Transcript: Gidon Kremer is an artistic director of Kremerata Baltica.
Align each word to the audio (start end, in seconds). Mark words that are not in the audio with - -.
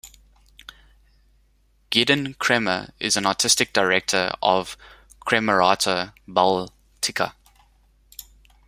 Gidon 1.91 2.33
Kremer 2.39 2.89
is 2.99 3.15
an 3.17 3.27
artistic 3.27 3.71
director 3.71 4.31
of 4.41 4.75
Kremerata 5.27 6.13
Baltica. 6.27 7.33